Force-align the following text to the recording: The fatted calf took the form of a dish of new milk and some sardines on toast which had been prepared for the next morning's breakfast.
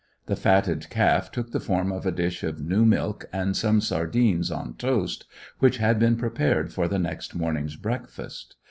The 0.25 0.35
fatted 0.35 0.89
calf 0.89 1.31
took 1.31 1.51
the 1.51 1.59
form 1.59 1.91
of 1.91 2.07
a 2.07 2.11
dish 2.11 2.41
of 2.43 2.59
new 2.59 2.85
milk 2.85 3.25
and 3.31 3.55
some 3.55 3.79
sardines 3.79 4.49
on 4.49 4.73
toast 4.73 5.25
which 5.59 5.77
had 5.77 5.99
been 5.99 6.15
prepared 6.15 6.73
for 6.73 6.87
the 6.87 6.97
next 6.97 7.35
morning's 7.35 7.75
breakfast. 7.75 8.55